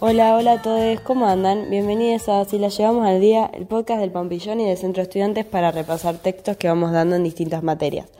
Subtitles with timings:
[0.00, 1.70] Hola, hola a todos, ¿cómo andan?
[1.70, 5.04] Bienvenidos a Si la llevamos al día, el podcast del Pampillón y del Centro de
[5.04, 8.10] Estudiantes para repasar textos que vamos dando en distintas materias.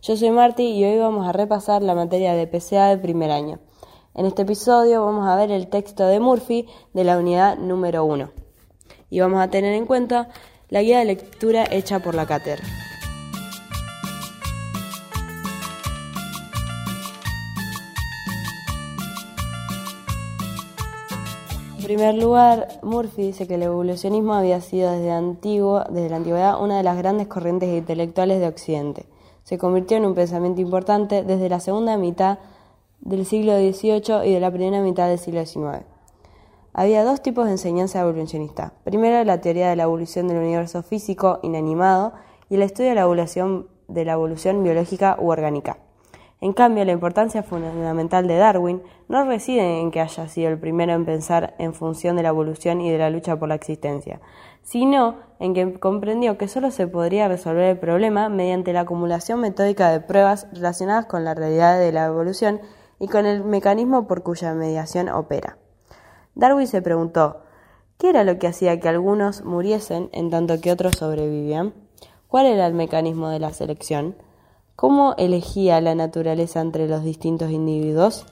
[0.00, 3.58] Yo soy Marti y hoy vamos a repasar la materia de PCA del primer año.
[4.14, 8.30] En este episodio vamos a ver el texto de Murphy de la unidad número 1
[9.10, 10.28] y vamos a tener en cuenta
[10.68, 12.62] la guía de lectura hecha por la cátedra.
[21.84, 26.78] Primer lugar, Murphy dice que el evolucionismo había sido desde, antiguo, desde la antigüedad una
[26.78, 29.06] de las grandes corrientes intelectuales de Occidente.
[29.42, 32.38] Se convirtió en un pensamiento importante desde la segunda mitad
[33.00, 35.84] del siglo XVIII y de la primera mitad del siglo XIX.
[36.72, 38.72] Había dos tipos de enseñanza evolucionista.
[38.84, 42.14] Primero, la teoría de la evolución del universo físico inanimado
[42.48, 45.78] y el estudio de la evolución biológica u orgánica.
[46.40, 50.92] En cambio, la importancia fundamental de Darwin no reside en que haya sido el primero
[50.92, 54.20] en pensar en función de la evolución y de la lucha por la existencia,
[54.62, 59.90] sino en que comprendió que solo se podría resolver el problema mediante la acumulación metódica
[59.90, 62.60] de pruebas relacionadas con la realidad de la evolución
[62.98, 65.58] y con el mecanismo por cuya mediación opera.
[66.34, 67.42] Darwin se preguntó,
[67.98, 71.74] ¿qué era lo que hacía que algunos muriesen en tanto que otros sobrevivían?
[72.28, 74.16] ¿Cuál era el mecanismo de la selección?
[74.76, 78.26] ¿Cómo elegía la naturaleza entre los distintos individuos?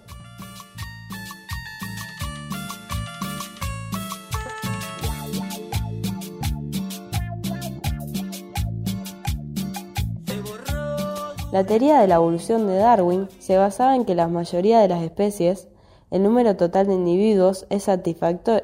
[11.53, 15.03] La teoría de la evolución de Darwin se basaba en que la mayoría de las
[15.03, 15.69] especies,
[16.11, 17.89] el número total de individuos es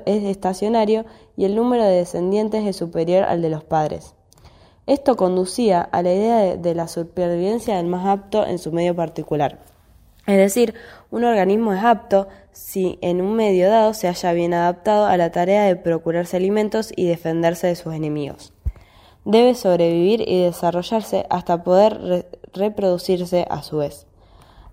[0.04, 1.04] es estacionario
[1.36, 4.17] y el número de descendientes es superior al de los padres.
[4.88, 9.58] Esto conducía a la idea de, la supervivencia del más apto en su medio particular.
[10.26, 10.72] Es decir,
[11.10, 15.30] un organismo es apto si en un medio dado se haya bien adaptado a la
[15.30, 18.54] tarea de procurarse alimentos y defenderse de sus enemigos.
[19.26, 24.06] Debe sobrevivir y desarrollarse hasta poder reproducirse a su vez.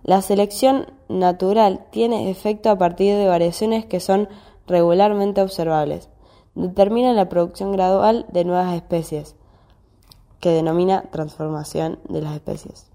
[0.02, 4.30] La selección natural tiene efecto a partir de variaciones que son
[4.66, 6.08] regularmente observables.
[6.54, 9.36] Determina la producción gradual de nuevas especies
[10.40, 12.88] que denomina transformación de las especies.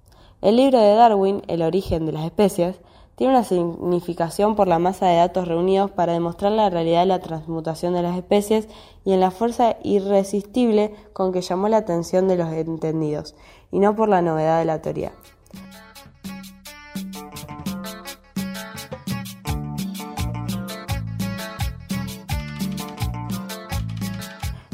[0.42, 2.80] El libro de Darwin, El origen de las especies,
[3.14, 7.18] tiene una significación por la masa de datos reunidos para demostrar la realidad de la
[7.20, 8.66] transmutación de las especies
[9.04, 13.34] y en la fuerza irresistible con que llamó la atención de los entendidos,
[13.70, 15.12] y no por la novedad de la teoría.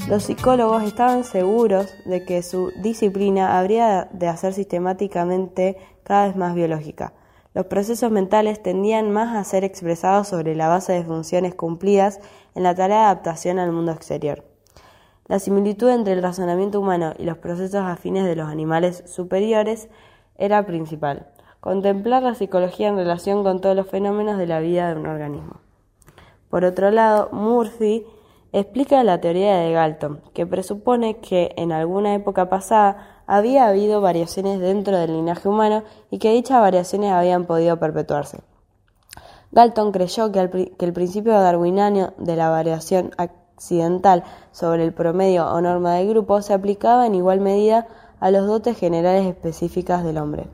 [0.09, 6.55] Los psicólogos estaban seguros de que su disciplina habría de hacer sistemáticamente cada vez más
[6.55, 7.13] biológica.
[7.55, 12.21] Los procesos mentales tendían más a ser expresados sobre la base de funciones cumplidas
[12.55, 14.45] en la tarea de adaptación al mundo exterior.
[15.27, 19.89] La similitud entre el razonamiento humano y los procesos afines de los animales superiores
[20.39, 21.27] era principal.
[21.59, 25.57] Contemplar la psicología en relación con todos los fenómenos de la vida de un organismo.
[26.49, 28.07] Por otro lado, Murphy
[28.61, 34.61] explica la teoría de Galton, que presupone que en alguna época pasada había habido variaciones
[34.61, 38.39] dentro del linaje humano y que dichas variaciones habían podido perpetuarse.
[39.53, 40.41] Galton creyó que,
[40.79, 46.55] el principio darwiniano de la variación accidental sobre el promedio o norma del grupo se
[46.55, 47.87] aplicaba en igual medida
[48.21, 50.47] a los dotes generales específicas del hombre.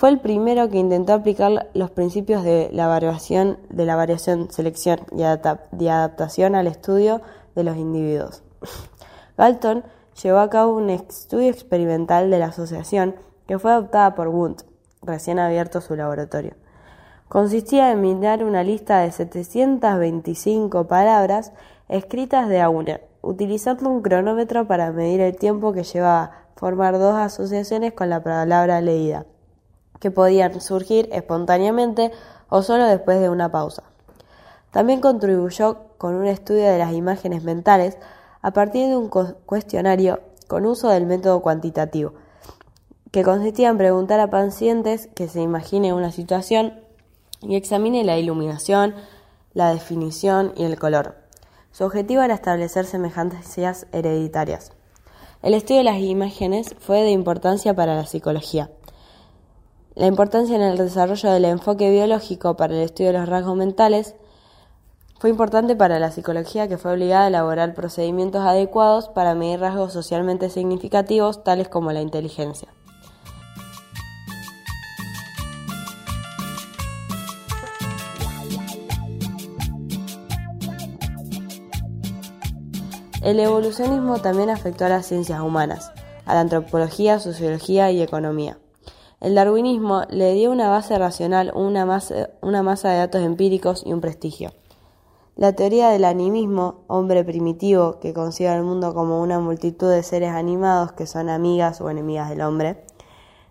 [0.00, 5.00] Fue el primero que intentó aplicar los principios de la variación, de la variación, selección
[5.14, 7.20] y, adaptación al estudio
[7.54, 8.42] de los individuos.
[9.36, 9.84] Galton
[10.22, 13.14] llevó a cabo un estudio experimental de la asociación
[13.46, 14.62] que fue adoptada por Wundt,
[15.02, 16.54] recién abierto su laboratorio.
[17.28, 21.52] Consistía en mirar una lista de 725 palabras
[21.88, 27.16] escritas de a una, utilizando un cronómetro para medir el tiempo que llevaba formar dos
[27.16, 29.26] asociaciones con la palabra leída
[30.00, 32.10] que podían surgir espontáneamente
[32.48, 33.84] o solo después de una pausa.
[34.72, 37.98] También contribuyó con un estudio de las imágenes mentales
[38.42, 42.14] a partir de un cuestionario con uso del método cuantitativo,
[43.10, 46.80] que consistía en preguntar a pacientes que se imagine una situación
[47.42, 48.94] y examine la iluminación,
[49.52, 51.16] la definición y el color.
[51.72, 54.72] Su objetivo era establecer semejanzas hereditarias.
[55.42, 58.70] El estudio de las imágenes fue de importancia para la psicología.
[59.96, 64.14] La importancia en el desarrollo del enfoque biológico para el estudio de los rasgos mentales
[65.18, 69.92] fue importante para la psicología que fue obligada a elaborar procedimientos adecuados para medir rasgos
[69.92, 72.68] socialmente significativos tales como la inteligencia.
[83.22, 85.92] El evolucionismo también afectó a las ciencias humanas,
[86.26, 88.56] a la antropología, sociología y economía.
[89.20, 94.52] El darwinismo le dio una base racional, una masa, de datos empíricos y un prestigio.
[95.36, 100.30] La teoría del animismo, hombre primitivo que concibe al mundo como una multitud de seres
[100.30, 102.82] animados que son amigas o enemigas del hombre,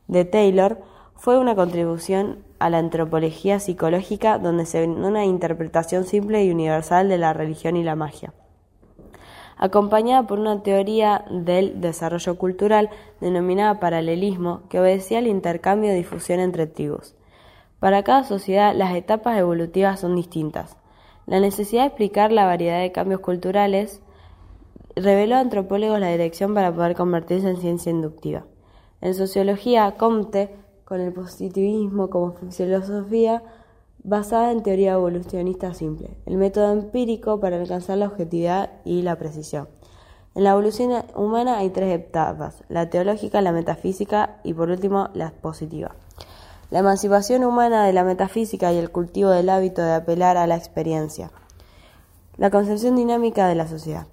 [0.07, 0.79] de Taylor,
[1.13, 7.09] fue una contribución a la antropología psicológica donde se ve una interpretación simple y universal
[7.09, 8.33] de la religión y la magia
[9.59, 12.89] acompañada por una teoría del desarrollo cultural
[13.19, 17.13] denominada paralelismo, que obedecía al intercambio y difusión entre tribus.
[17.79, 20.77] Para cada sociedad, las etapas evolutivas son distintas.
[21.27, 24.01] La necesidad de explicar la variedad de cambios culturales
[24.95, 28.45] reveló a antropólogos la dirección para poder convertirse en ciencia inductiva.
[29.01, 33.43] En sociología, Comte, con el positivismo como filosofía,
[34.03, 39.67] basada en teoría evolucionista simple, el método empírico para alcanzar la objetividad y la precisión.
[40.35, 45.31] En la evolución humana hay tres etapas, la teológica, la metafísica y por último la
[45.31, 45.95] positiva.
[46.71, 50.55] La emancipación humana de la metafísica y el cultivo del hábito de apelar a la
[50.55, 51.31] experiencia.
[52.37, 54.05] La concepción dinámica de la sociedad.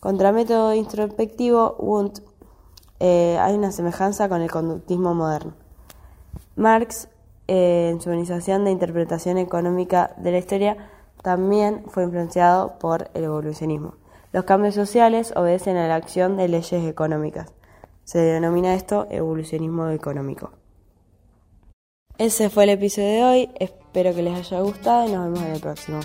[0.00, 2.20] Contra método introspectivo, Wundt,
[3.00, 5.54] eh, hay una semejanza con el conductismo moderno.
[6.56, 7.08] Marx
[7.48, 10.76] eh, en su organización de interpretación económica de la historia,
[11.22, 13.94] también fue influenciado por el evolucionismo.
[14.32, 17.52] Los cambios sociales obedecen a la acción de leyes económicas.
[18.04, 20.52] Se denomina esto evolucionismo económico.
[22.18, 25.52] Ese fue el episodio de hoy, espero que les haya gustado y nos vemos en
[25.52, 26.00] el próximo.